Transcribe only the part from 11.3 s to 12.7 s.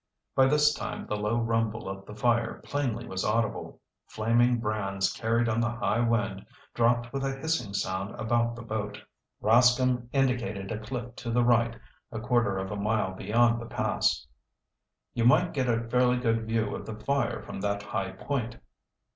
right, a quarter